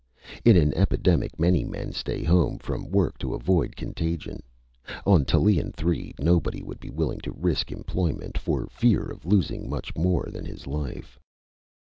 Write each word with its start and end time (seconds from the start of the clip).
In 0.43 0.57
any 0.57 0.75
epidemic 0.75 1.39
many 1.39 1.63
men 1.63 1.91
stay 1.91 2.23
home 2.23 2.57
from 2.57 2.89
work 2.89 3.19
to 3.19 3.35
avoid 3.35 3.75
contagion. 3.75 4.41
On 5.05 5.25
Tallien 5.25 5.71
Three 5.71 6.15
nobody 6.19 6.63
would 6.63 6.79
be 6.79 6.89
willing 6.89 7.19
to 7.19 7.31
risk 7.37 7.71
employment, 7.71 8.35
for 8.35 8.65
fear 8.65 9.03
of 9.03 9.27
losing 9.27 9.69
much 9.69 9.95
more 9.95 10.29
than 10.31 10.43
his 10.43 10.65
life. 10.65 11.19